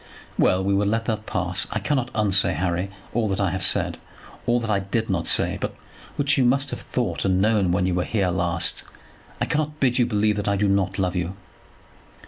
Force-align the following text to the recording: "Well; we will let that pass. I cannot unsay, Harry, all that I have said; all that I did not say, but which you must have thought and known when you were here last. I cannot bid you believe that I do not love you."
"Well; 0.35 0.63
we 0.63 0.73
will 0.73 0.87
let 0.87 1.05
that 1.05 1.27
pass. 1.27 1.67
I 1.71 1.77
cannot 1.77 2.09
unsay, 2.15 2.53
Harry, 2.55 2.89
all 3.13 3.27
that 3.29 3.39
I 3.39 3.51
have 3.51 3.61
said; 3.61 3.99
all 4.47 4.59
that 4.59 4.69
I 4.71 4.79
did 4.79 5.11
not 5.11 5.27
say, 5.27 5.59
but 5.61 5.75
which 6.15 6.39
you 6.39 6.43
must 6.43 6.71
have 6.71 6.81
thought 6.81 7.23
and 7.23 7.39
known 7.39 7.71
when 7.71 7.85
you 7.85 7.93
were 7.93 8.03
here 8.03 8.29
last. 8.29 8.81
I 9.39 9.45
cannot 9.45 9.79
bid 9.79 9.99
you 9.99 10.07
believe 10.07 10.37
that 10.37 10.47
I 10.47 10.55
do 10.55 10.67
not 10.67 10.97
love 10.97 11.15
you." 11.15 11.35